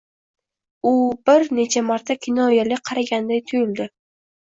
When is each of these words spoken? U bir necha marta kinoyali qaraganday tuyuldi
U 0.91 0.93
bir 1.31 1.45
necha 1.59 1.85
marta 1.91 2.17
kinoyali 2.25 2.83
qaraganday 2.91 3.47
tuyuldi 3.53 3.93